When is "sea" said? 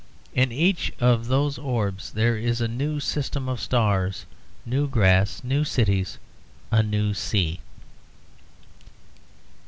7.13-7.59